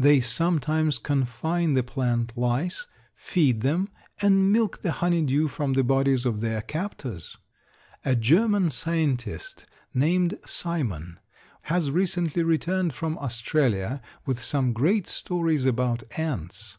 [0.00, 3.88] They sometimes confine the plant lice, feed them,
[4.20, 7.36] and milk the honeydew from the bodies of their captors.
[8.04, 9.64] A German scientist
[9.94, 11.20] named Simon,
[11.70, 16.76] has recently returned from Australia with some great stories about ants.